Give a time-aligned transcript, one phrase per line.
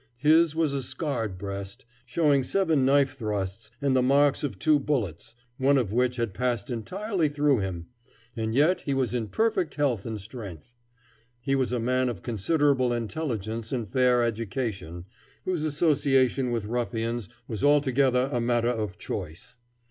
[0.17, 5.35] His was a scarred breast, showing seven knife thrusts and the marks of two bullets,
[5.59, 7.85] one of which had passed entirely through him.
[8.35, 10.73] And yet he was in perfect health and strength.
[11.39, 15.05] He was a man of considerable intelligence and fair education,
[15.45, 19.55] whose association with ruffians was altogether a matter of choice.